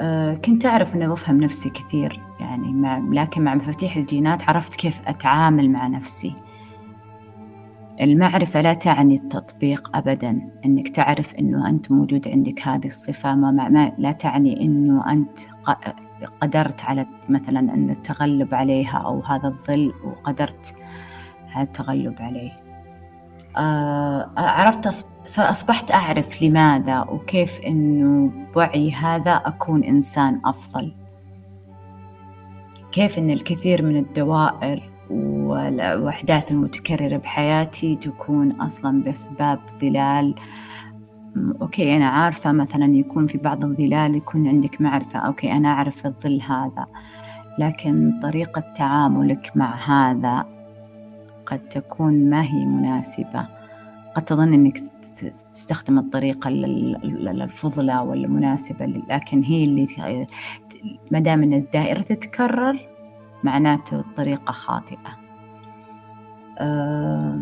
آه، 0.00 0.34
كنت 0.34 0.66
أعرف 0.66 0.96
أنه 0.96 1.12
أفهم 1.12 1.40
نفسي 1.40 1.70
كثير 1.70 2.22
يعني 2.40 2.72
مع 2.72 2.98
لكن 2.98 3.42
مع 3.42 3.54
مفاتيح 3.54 3.96
الجينات 3.96 4.48
عرفت 4.48 4.74
كيف 4.76 5.00
أتعامل 5.08 5.70
مع 5.70 5.86
نفسي. 5.86 6.34
المعرفة 8.00 8.60
لا 8.60 8.74
تعني 8.74 9.14
التطبيق 9.14 9.96
أبدا. 9.96 10.50
أنك 10.64 10.88
تعرف 10.88 11.34
أنه 11.34 11.68
أنت 11.68 11.90
موجود 11.92 12.28
عندك 12.28 12.68
هذه 12.68 12.86
الصفة 12.86 13.34
ما, 13.34 13.50
ما 13.50 13.92
لا 13.98 14.12
تعني 14.12 14.64
أنه 14.64 15.12
أنت 15.12 15.38
قدرت 16.40 16.84
على 16.84 17.06
مثلا 17.28 17.60
أن 17.60 17.90
التغلب 17.90 18.54
عليها 18.54 18.98
أو 18.98 19.20
هذا 19.20 19.48
الظل 19.48 19.92
وقدرت 20.04 20.74
على 21.54 21.66
التغلب 21.66 22.14
عليه. 22.20 22.52
آه، 23.56 24.30
عرفت 24.36 25.06
أصبحت 25.38 25.90
أعرف 25.90 26.42
لماذا 26.42 27.00
وكيف 27.00 27.60
أنه 27.60 28.32
بوعيي 28.54 28.92
هذا 28.92 29.32
أكون 29.32 29.84
إنسان 29.84 30.40
أفضل. 30.44 30.94
كيف 32.92 33.18
أن 33.18 33.30
الكثير 33.30 33.84
من 33.84 33.96
الدوائر 33.96 34.97
والأحداث 35.10 36.52
المتكررة 36.52 37.16
بحياتي 37.16 37.96
تكون 37.96 38.52
أصلا 38.52 39.02
بأسباب 39.02 39.60
ظلال. 39.80 40.34
okay 41.62 41.96
أنا 41.96 42.08
عارفة 42.08 42.52
مثلا 42.52 42.84
يكون 42.96 43.26
في 43.26 43.38
بعض 43.38 43.64
الظلال 43.64 44.16
يكون 44.16 44.48
عندك 44.48 44.80
معرفة. 44.80 45.18
okay 45.18 45.52
أنا 45.52 45.68
أعرف 45.68 46.06
الظل 46.06 46.40
هذا 46.42 46.86
لكن 47.58 48.20
طريقة 48.22 48.72
تعاملك 48.76 49.52
مع 49.54 49.76
هذا 49.76 50.46
قد 51.46 51.68
تكون 51.68 52.30
ما 52.30 52.42
هي 52.42 52.64
مناسبة. 52.64 53.48
قد 54.14 54.24
تظن 54.24 54.54
أنك 54.54 54.78
تستخدم 55.52 55.98
الطريقة 55.98 56.48
الفضلة 56.48 58.02
والمناسبة 58.02 58.86
لكن 58.86 59.42
هي 59.42 59.64
اللي 59.64 60.26
ما 61.10 61.18
دام 61.18 61.42
أن 61.42 61.54
الدائرة 61.54 62.00
تتكرر 62.00 62.87
معناته 63.44 64.00
الطريقة 64.00 64.52
خاطئة. 64.52 65.16
أه 66.58 67.40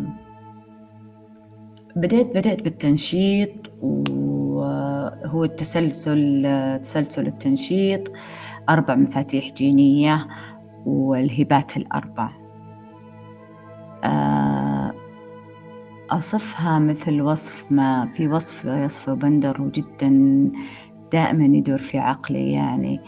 بديت 1.95 2.27
بديت 2.27 2.63
بالتنشيط 2.63 3.49
وهو 3.81 5.43
التسلسل 5.43 6.43
تسلسل 6.83 7.27
التنشيط 7.27 8.11
أربع 8.69 8.95
مفاتيح 8.95 9.53
جينية 9.53 10.27
والهبات 10.85 11.77
الأربع. 11.77 12.29
أه 14.03 14.93
أصفها 16.09 16.79
مثل 16.79 17.21
وصف 17.21 17.71
ما 17.71 18.05
في 18.05 18.27
وصف 18.27 18.65
يصفه 18.65 19.13
بندر 19.13 19.61
وجدا 19.61 20.09
دائما 21.11 21.57
يدور 21.57 21.77
في 21.77 21.99
عقلي 21.99 22.51
يعني. 22.51 22.99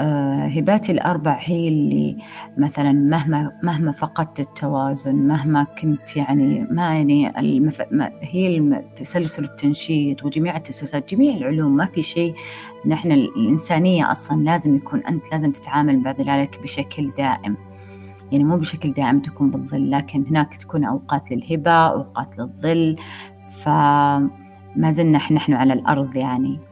آه، 0.00 0.46
هباتي 0.46 0.92
الأربع 0.92 1.36
هي 1.40 1.68
اللي 1.68 2.16
مثلا 2.58 2.92
مهما 2.92 3.52
مهما 3.62 3.92
فقدت 3.92 4.40
التوازن 4.40 5.14
مهما 5.14 5.64
كنت 5.64 6.16
يعني 6.16 6.66
ما 6.70 6.94
يعني 6.94 7.40
المف... 7.40 7.82
ما 7.90 8.10
هي 8.20 8.82
تسلسل 8.96 9.44
التنشيط 9.44 10.24
وجميع 10.24 10.56
التسلسلات 10.56 11.14
جميع 11.14 11.36
العلوم 11.36 11.76
ما 11.76 11.86
في 11.86 12.02
شيء 12.02 12.34
نحن 12.86 13.12
الإنسانية 13.12 14.10
أصلا 14.10 14.42
لازم 14.42 14.76
يكون 14.76 15.00
أنت 15.00 15.32
لازم 15.32 15.52
تتعامل 15.52 15.98
مع 15.98 16.10
ذلك 16.10 16.62
بشكل 16.62 17.10
دائم. 17.18 17.56
يعني 18.32 18.44
مو 18.44 18.56
بشكل 18.56 18.92
دائم 18.92 19.20
تكون 19.20 19.50
بالظل 19.50 19.90
لكن 19.90 20.24
هناك 20.26 20.56
تكون 20.56 20.84
أوقات 20.84 21.32
للهبة 21.32 21.70
أوقات 21.70 22.38
للظل 22.38 22.96
فما 23.62 24.90
زلنا 24.90 25.18
نحن 25.32 25.52
على 25.52 25.72
الأرض 25.72 26.16
يعني. 26.16 26.71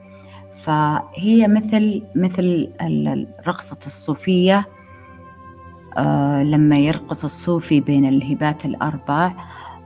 فهي 0.62 1.48
مثل 1.48 2.02
مثل 2.14 2.70
الرقصة 2.80 3.78
الصوفية 3.86 4.66
آه، 5.96 6.42
لما 6.42 6.78
يرقص 6.78 7.24
الصوفي 7.24 7.80
بين 7.80 8.08
الهبات 8.08 8.64
الأربع 8.64 9.32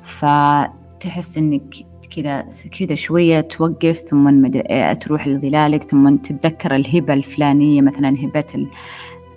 فتحس 0.03 1.39
إنك 1.39 1.75
كذا 2.17 2.49
كذا 2.79 2.95
شوية 2.95 3.41
توقف 3.41 3.97
ثم 3.97 4.47
تروح 4.93 5.29
لظلالك 5.29 5.83
ثم 5.83 6.17
تتذكر 6.17 6.75
الهبة 6.75 7.15
الفلانية 7.15 7.81
مثلا 7.83 8.09
هبة 8.25 8.69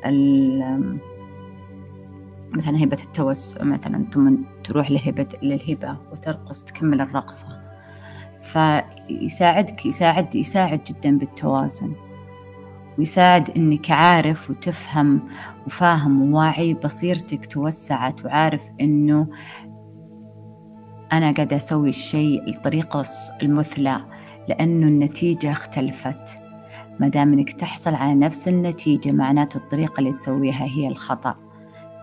ال 0.06 1.00
مثلا 2.52 2.84
هبة 2.84 2.98
التوسع 3.04 3.64
مثلا 3.64 4.06
ثم 4.14 4.36
تروح 4.64 4.92
لهبة 4.92 5.28
للهبة 5.44 5.98
وترقص 6.12 6.64
تكمل 6.64 7.02
الرقصة. 7.02 7.67
فيساعدك 8.42 9.86
يساعد 9.86 10.36
يساعد 10.36 10.84
جدا 10.84 11.18
بالتوازن. 11.18 11.94
ويساعد 12.98 13.50
إنك 13.58 13.92
عارف 13.92 14.50
وتفهم 14.50 15.22
وفاهم 15.66 16.34
وواعي 16.34 16.74
بصيرتك 16.74 17.46
توسعت 17.46 18.26
وعارف 18.26 18.64
إنه 18.82 19.28
أنا 21.14 21.32
قاعدة 21.32 21.56
أسوي 21.56 21.90
الشيء 21.90 22.50
الطريقة 22.50 23.06
المثلى 23.44 24.06
لأنه 24.50 24.88
النتيجة 24.88 25.52
اختلفت. 25.52 26.40
ما 27.00 27.08
دام 27.08 27.34
إنك 27.34 27.52
تحصل 27.52 27.96
على 27.96 28.16
نفس 28.16 28.48
النتيجة 28.48 29.12
معناته 29.12 29.58
الطريقة 29.58 30.00
اللي 30.00 30.12
تسويها 30.14 30.66
هي 30.66 30.88
الخطأ. 30.88 31.36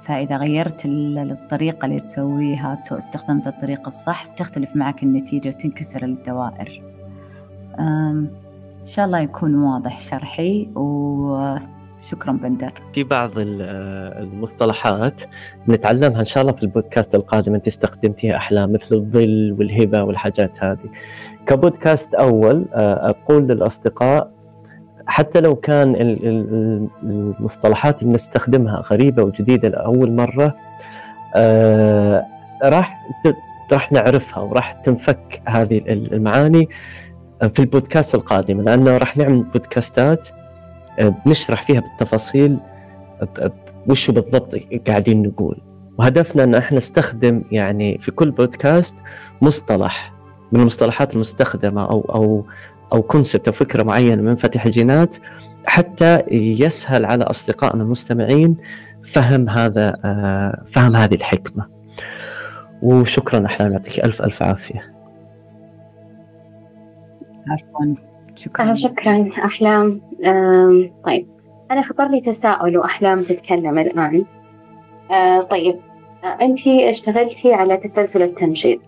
فإذا 0.04 0.36
غيرت 0.36 0.82
الطريقة 0.86 1.86
اللي 1.86 2.00
تسويها 2.00 2.82
استخدمت 2.92 3.46
الطريقة 3.46 3.86
الصح 3.86 4.24
تختلف 4.24 4.76
معك 4.76 5.02
النتيجة 5.02 5.48
وتنكسر 5.48 6.04
الدوائر. 6.04 6.82
إن 7.78 8.28
شاء 8.84 9.06
الله 9.06 9.18
يكون 9.20 9.54
واضح 9.54 10.00
شرحي 10.00 10.68
وشكرا 10.74 12.32
بندر. 12.32 12.82
في 12.94 13.04
بعض 13.04 13.30
المصطلحات 13.36 15.22
نتعلمها 15.68 16.20
إن 16.20 16.24
شاء 16.24 16.42
الله 16.42 16.52
في 16.54 16.62
البودكاست 16.62 17.14
القادم. 17.14 17.54
أنت 17.54 17.66
استخدمتيها 17.66 18.36
أحلام 18.36 18.72
مثل 18.72 18.94
الظل 18.94 19.56
والهبة 19.58 20.02
والحاجات 20.02 20.52
هذه. 20.58 20.88
كبودكاست 21.46 22.14
أول 22.14 22.64
أقول 22.74 23.42
للأصدقاء 23.42 24.33
حتى 25.06 25.40
لو 25.40 25.56
كان 25.56 25.94
المصطلحات 27.02 28.02
اللي 28.02 28.14
نستخدمها 28.14 28.82
غريبة 28.90 29.22
وجديدة 29.22 29.68
لأول 29.68 30.12
مرة 30.12 30.54
آه 31.36 32.24
راح 32.64 33.00
راح 33.72 33.92
نعرفها 33.92 34.42
وراح 34.42 34.72
تنفك 34.72 35.42
هذه 35.46 35.82
المعاني 35.88 36.68
في 37.54 37.58
البودكاست 37.58 38.14
القادم. 38.14 38.60
لأنه 38.60 38.98
راح 38.98 39.16
نعمل 39.16 39.42
بودكاستات 39.42 40.28
آه، 40.98 41.14
بنشرح 41.26 41.66
فيها 41.66 41.80
بالتفاصيل 41.80 42.58
وش 43.88 44.10
بالضبط 44.10 44.54
قاعدين 44.88 45.22
نقول. 45.22 45.58
وهدفنا 45.98 46.44
إن 46.44 46.54
إحنا 46.54 46.76
نستخدم 46.76 47.42
يعني 47.52 47.98
في 47.98 48.10
كل 48.10 48.30
بودكاست 48.30 48.94
مصطلح 49.42 50.12
من 50.52 50.60
المصطلحات 50.60 51.14
المستخدمة 51.14 51.84
أو 51.84 52.00
أو 52.00 52.44
أو 52.94 53.02
كونسبت 53.02 53.46
أو 53.46 53.52
فكرة 53.52 53.82
معينة 53.82 54.22
من 54.22 54.36
فتح 54.36 54.64
الجينات 54.66 55.16
حتى 55.66 56.22
يسهل 56.30 57.04
على 57.04 57.24
أصدقائنا 57.24 57.82
المستمعين 57.82 58.56
فهم 59.04 59.48
هذا 59.48 59.96
آه، 60.04 60.62
فهم 60.72 60.96
هذه 60.96 61.14
الحكمة. 61.14 61.66
وشكرا 62.82 63.46
أحلام 63.46 63.72
يعطيك 63.72 64.04
ألف 64.04 64.22
ألف 64.22 64.42
عافية. 64.42 64.94
عفوا 67.48 67.94
شكرا 68.36 68.70
آه 68.70 68.74
شكرا 68.74 69.30
أحلام 69.44 70.00
طيب 71.04 71.26
أنا 71.70 71.82
خطر 71.82 72.08
لي 72.08 72.20
تساؤل 72.20 72.78
وأحلام 72.78 73.22
تتكلم 73.22 73.78
الآن. 73.78 74.24
آه 75.10 75.40
طيب 75.40 75.76
انت 76.42 76.66
اشتغلتي 76.66 77.54
على 77.54 77.76
تسلسل 77.76 78.22
التنشيط 78.22 78.80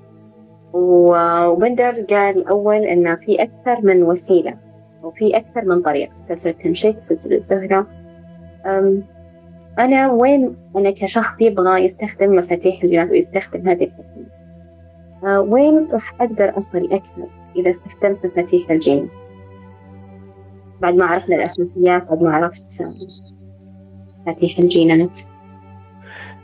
وبندر 0.73 2.01
قال 2.01 2.49
أول 2.49 2.77
أن 2.77 3.17
في 3.17 3.43
أكثر 3.43 3.81
من 3.83 4.03
وسيلة 4.03 4.55
وفي 5.03 5.37
أكثر 5.37 5.65
من 5.65 5.83
طريقة 5.83 6.13
سلسلة 6.29 6.53
تنشيط 6.53 6.99
سلسلة 6.99 7.39
زهرة. 7.39 7.87
أنا 9.79 10.13
وين 10.13 10.57
أنا 10.77 10.91
كشخص 10.91 11.41
يبغى 11.41 11.85
يستخدم 11.85 12.37
مفاتيح 12.37 12.83
الجينات 12.83 13.11
ويستخدم 13.11 13.69
هذه 13.69 13.85
الحكمة 13.85 14.27
أه، 15.25 15.41
وين 15.41 15.89
راح 15.93 16.15
أقدر 16.21 16.59
أصل 16.59 16.89
أكثر 16.93 17.29
إذا 17.57 17.71
استخدمت 17.71 18.27
مفاتيح 18.27 18.71
الجينات 18.71 19.21
بعد 20.81 20.95
ما 20.95 21.07
عرفنا 21.07 21.37
الأساسيات 21.37 22.09
بعد 22.09 22.23
ما 22.23 22.37
عرفت 22.37 22.83
مفاتيح 24.21 24.59
الجينات 24.59 25.19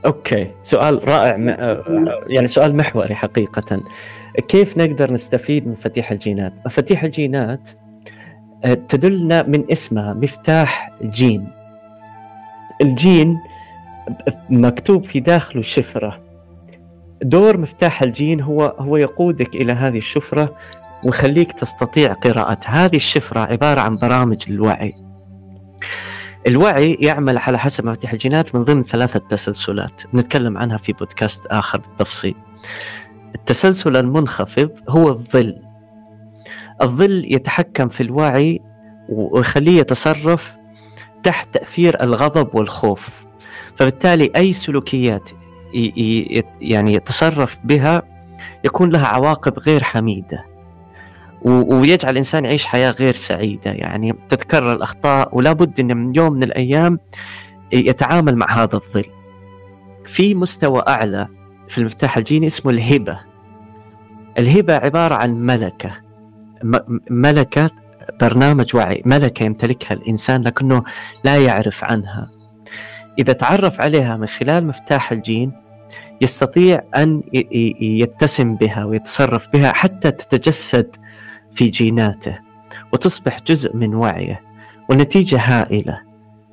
okay. 0.07 0.51
سؤال 0.63 1.09
رائع 1.09 1.37
يعني 2.27 2.47
سؤال 2.47 2.77
محوري 2.77 3.15
حقيقة. 3.15 3.81
كيف 4.49 4.77
نقدر 4.79 5.13
نستفيد 5.13 5.67
من 5.67 5.73
مفاتيح 5.73 6.11
الجينات؟ 6.11 6.53
مفاتيح 6.67 7.05
الجينات 7.05 7.71
آه، 8.65 8.75
تدلنا 8.75 9.43
من 9.43 9.65
اسمها 9.73 10.15
مفتاح 10.15 10.91
جين. 11.03 11.49
الجين 12.81 13.39
مكتوب 14.51 15.05
في 15.05 15.21
داخله 15.21 15.63
شفره 15.63 16.21
دور 17.23 17.59
مفتاح 17.59 18.03
الجين 18.03 18.41
هو 18.41 18.63
هو 18.79 18.97
يقودك 18.97 19.55
إلى 19.55 19.73
هذه 19.73 19.99
الشفرة 19.99 20.57
ويخليك 21.05 21.53
تستطيع 21.53 22.13
قراءة. 22.13 22.59
هذه 22.65 22.97
الشفرة 22.97 23.41
عبارة 23.41 23.81
عن 23.81 23.97
برامج 23.97 24.45
الوعي 24.49 24.95
الوعي 26.47 26.95
يعمل 27.01 27.39
على 27.39 27.59
حسب 27.59 27.85
مفاتيح 27.85 28.13
الجينات 28.13 28.55
من 28.55 28.65
ضمن 28.65 28.83
ثلاثة 28.83 29.19
تسلسلات. 29.19 30.03
نتكلم 30.15 30.59
عنها 30.59 30.77
في 30.77 30.93
بودكاست 30.93 31.47
آخر 31.47 31.79
بالتفصيل. 31.79 32.35
التسلسل 33.35 33.97
المنخفض 33.97 34.71
هو 34.89 35.09
الظل. 35.09 35.63
الظل 36.83 37.25
يتحكم 37.35 37.89
في 37.89 38.03
الوعي 38.03 38.61
ويخليه 39.09 39.81
يتصرف 39.81 40.55
تحت 41.23 41.55
تأثير 41.55 42.03
الغضب 42.03 42.55
والخوف. 42.55 43.25
فبالتالي 43.77 44.31
أي 44.37 44.53
سلوكيات 44.53 45.31
يعني 46.61 46.95
يتصرف 46.95 47.59
بها 47.65 48.03
يكون 48.65 48.91
لها 48.91 49.07
عواقب 49.07 49.59
غير 49.59 49.83
حميدة. 49.83 50.52
ويجعل 51.45 52.11
الإنسان 52.13 52.45
يعيش 52.45 52.67
حياة 52.67 52.91
غير 52.91 53.13
سعيدة. 53.13 53.71
يعني 53.71 54.15
تتكرر 54.29 54.73
الأخطاء 54.73 55.37
ولا 55.37 55.53
بد 55.53 55.81
انه 55.81 55.95
من 55.95 56.17
يوم 56.17 56.33
من 56.33 56.43
الأيام 56.43 56.99
يتعامل 57.73 58.37
مع 58.37 58.63
هذا 58.63 58.75
الظل. 58.75 59.05
في 60.05 60.35
مستوى 60.35 60.83
أعلى 60.89 61.29
في 61.69 61.79
المفتاح 61.79 62.17
الجيني 62.17 62.47
اسمه 62.47 62.73
الهبة. 62.73 63.21
الهبة 64.39 64.75
عبارة 64.75 65.15
عن 65.15 65.35
ملكة. 65.35 65.93
ملكة 67.11 67.71
برنامج 68.21 68.77
وعي 68.77 69.03
ملكة 69.07 69.45
يمتلكها 69.45 69.95
الإنسان 69.95 70.43
لكنه 70.43 70.83
لا 71.25 71.37
يعرف 71.37 71.85
عنها. 71.85 72.31
إذا 73.19 73.33
تعرف 73.33 73.81
عليها 73.81 74.17
من 74.17 74.27
خلال 74.27 74.67
مفتاح 74.67 75.13
الجين 75.13 75.53
يستطيع 76.21 76.83
أن 76.97 77.23
يتسم 77.81 78.55
بها 78.55 78.85
ويتصرف 78.85 79.49
بها 79.53 79.73
حتى 79.73 80.11
تتجسد 80.11 80.97
في 81.55 81.69
جيناته 81.69 82.39
وتصبح 82.93 83.41
جزء 83.47 83.77
من 83.77 83.95
وعيه 83.95 84.41
والنتيجة 84.89 85.39
هائلة. 85.41 86.01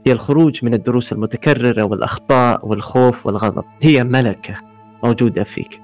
هي 0.07 0.13
الخروج 0.13 0.65
من 0.65 0.73
الدروس 0.73 1.13
المتكررة 1.13 1.83
والأخطاء 1.83 2.67
والخوف 2.67 3.25
والغضب. 3.25 3.63
هي 3.81 4.03
ملكة 4.03 4.55
موجودة 5.03 5.43
فيك. 5.43 5.81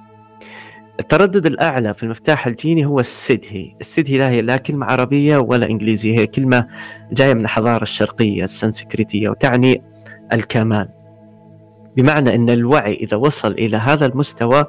التردد 1.00 1.46
الأعلى 1.46 1.94
في 1.94 2.04
المفتاح 2.04 2.48
الجيني 2.48 2.86
هو 2.86 3.00
السدهي. 3.00 3.76
السدهي 3.82 4.18
لا 4.18 4.30
هي 4.30 4.42
لا 4.42 4.58
كلمة 4.58 4.86
عربية 4.86 5.38
ولا 5.38 5.70
إنجليزية 5.70 6.20
هي 6.20 6.28
كلمة 6.28 6.68
جاية 7.12 7.34
من 7.34 7.42
الحضارة 7.42 7.84
الشرقية 7.84 8.44
السنسكريتية 8.44 9.30
وتعني 9.30 9.82
الكمال. 10.34 10.90
بمعنى 11.98 12.36
أن 12.36 12.50
الوعي 12.50 12.94
إذا 12.94 13.18
وصل 13.18 13.52
إلى 13.52 13.78
هذا 13.78 14.06
المستوى 14.06 14.66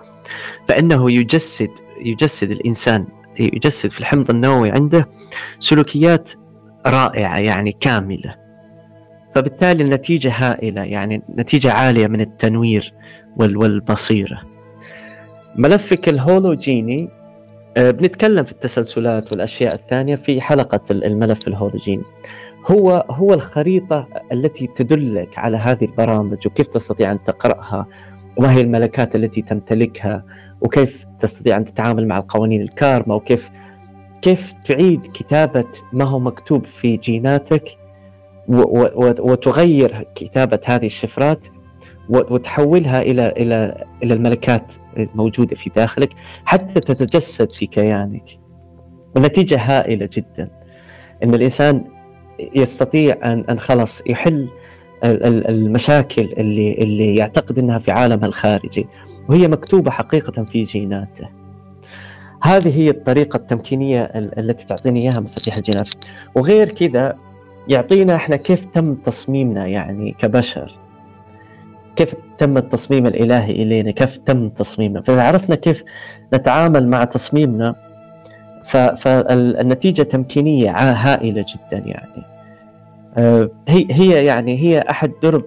فإنه 0.68 1.10
يجسد 1.10 1.70
يجسد 2.00 2.50
الإنسان. 2.50 3.06
يجسد 3.40 3.90
في 3.90 4.00
الحمض 4.00 4.30
النووي 4.30 4.70
عنده 4.70 5.08
سلوكيات 5.58 6.28
رائعة 6.86 7.38
يعني 7.38 7.72
كاملة. 7.80 8.34
فبالتالي 9.34 9.82
النتيجة 9.82 10.32
هائلة 10.36 10.84
يعني 10.84 11.22
نتيجة 11.36 11.72
عالية 11.72 12.06
من 12.06 12.20
التنوير 12.20 12.94
والبصيرة. 13.36 14.42
ملفك 15.56 16.08
الهولوجيني 16.08 17.08
آه، 17.76 17.90
بنتكلم 17.90 18.44
في 18.44 18.52
التسلسلات 18.52 19.32
والأشياء 19.32 19.74
الثانية 19.74 20.16
في 20.16 20.40
حلقة 20.40 20.80
الملف 20.90 21.48
الهولوجيني. 21.48 22.02
هو 22.66 23.04
هو 23.10 23.34
الخريطة 23.34 24.08
التي 24.32 24.66
تدلك 24.76 25.38
على 25.38 25.56
هذه 25.56 25.84
البرامج 25.84 26.46
وكيف 26.46 26.66
تستطيع 26.66 27.12
أن 27.12 27.24
تقرأها 27.24 27.86
وما 28.36 28.52
هي 28.52 28.60
الملكات 28.60 29.16
التي 29.16 29.42
تمتلكها 29.42 30.24
وكيف 30.60 31.06
تستطيع 31.20 31.56
أن 31.56 31.64
تتعامل 31.64 32.08
مع 32.08 32.18
القوانين 32.18 32.62
الكارما 32.62 33.14
وكيف 33.14 33.50
كيف 34.22 34.52
تعيد 34.64 35.00
كتابة 35.14 35.64
ما 35.92 36.04
هو 36.04 36.18
مكتوب 36.18 36.64
في 36.64 36.96
جيناتك 36.96 37.78
وتغير 39.18 40.06
كتابة 40.14 40.60
هذه 40.66 40.86
الشفرات 40.86 41.46
وتحولها 42.08 43.02
إلى 43.02 43.26
إلى 43.26 43.84
إلى 44.02 44.14
الملكات 44.14 44.64
الموجودة 44.96 45.56
في 45.56 45.70
داخلك 45.76 46.10
حتى 46.44 46.80
تتجسد 46.80 47.52
في 47.52 47.66
كيانك. 47.66 48.38
والنتيجه 49.14 49.58
هائلة 49.58 50.08
جدا 50.12 50.50
إن 51.22 51.34
الإنسان 51.34 51.84
يستطيع 52.54 53.16
أن 53.24 53.44
أن 53.50 53.58
خلص 53.58 54.02
يحل 54.06 54.48
المشاكل 55.04 56.22
اللي 56.38 56.72
اللي 56.72 57.16
يعتقد 57.16 57.58
إنها 57.58 57.78
في 57.78 57.90
عالمها 57.90 58.26
الخارجي. 58.26 58.86
وهي 59.28 59.48
مكتوبة 59.48 59.90
حقيقة 59.90 60.44
في 60.44 60.62
جيناته. 60.62 61.28
هذه 62.42 62.78
هي 62.78 62.90
الطريقة 62.90 63.36
التمكينية 63.36 64.02
التي 64.14 64.66
تعطيني 64.66 65.02
إياها 65.02 65.20
مفاتيح 65.20 65.56
الجينات. 65.56 65.88
وغير 66.34 66.68
كذا 66.68 67.16
يعطينا 67.68 68.16
إحنا 68.16 68.36
كيف 68.36 68.64
تم 68.64 68.94
تصميمنا 68.94 69.66
يعني 69.66 70.16
كبشر. 70.18 70.74
كيف 71.96 72.14
تم 72.38 72.56
التصميم 72.56 73.06
الإلهي 73.06 73.50
إلينا؟ 73.52 73.90
كيف 73.90 74.16
تم 74.16 74.48
تصميمنا؟ 74.48 75.02
فإذا 75.02 75.22
عرفنا 75.22 75.54
كيف 75.54 75.84
نتعامل 76.34 76.88
مع 76.88 77.04
تصميمنا 77.04 77.74
فالنتيجة 78.96 80.02
تمكينية 80.02 80.70
هائلة 80.70 81.44
جدا 81.48 81.78
يعني. 81.86 82.22
آه، 83.16 83.50
هي 83.68 83.86
هي 83.90 84.24
يعني 84.24 84.58
هي 84.58 84.84
أحد 84.90 85.12
درب 85.22 85.44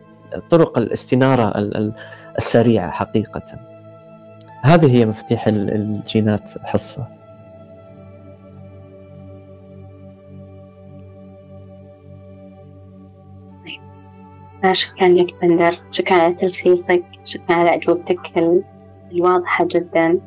طرق 0.49 0.77
الاستنارة 0.77 1.53
السريعة 2.37 2.91
حقيقة. 2.91 3.68
هذه 4.63 4.95
هي 4.95 5.05
مفاتيح 5.05 5.47
الجينات 5.47 6.41
حصة 6.63 7.19
شكرا 14.71 15.07
لك 15.07 15.35
بندر. 15.41 15.77
شكرا 15.91 16.17
على 16.17 16.33
تلخيصك 16.33 17.03
شكرا 17.25 17.55
على 17.55 17.75
أجوبتك 17.75 18.19
الواضحة 19.11 19.65
جدا. 19.65 20.19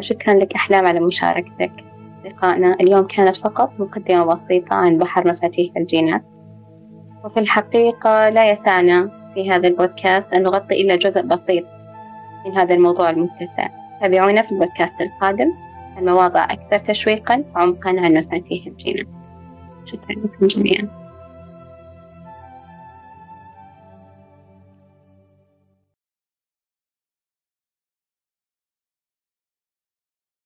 شكرا 0.00 0.34
لك 0.34 0.54
أحلام 0.54 0.86
على 0.86 1.00
مشاركتك. 1.00 1.72
لقائنا 2.24 2.76
اليوم 2.80 3.06
كانت 3.06 3.36
فقط 3.36 3.72
مقدمة 3.78 4.24
بسيطة 4.24 4.74
عن 4.74 4.98
بحر 4.98 5.32
مفاتيح 5.32 5.76
الجينات. 5.76 6.22
وفي 7.24 7.40
الحقيقة 7.40 8.28
لا 8.28 8.52
يسعنا 8.52 9.10
في 9.34 9.50
هذا 9.50 9.68
البودكاست 9.68 10.32
أن 10.32 10.42
نغطي 10.42 10.82
إلا 10.82 10.96
جزء 10.96 11.22
بسيط 11.22 11.73
من 12.46 12.58
هذا 12.58 12.74
الموضوع 12.74 13.10
المتسع. 13.10 13.68
تابعونا 14.00 14.42
في 14.42 14.52
البودكاست 14.52 15.00
القادم. 15.00 15.52
المواضع 15.98 16.44
أكثر 16.44 16.78
تشويقا 16.78 17.44
وعمقا 17.54 17.90
عن 17.90 18.14
مفاتيح 18.14 18.66
الجينات 18.66 19.06
شكرا 19.84 20.12
لكم 20.12 20.46
جميعا. 20.46 21.03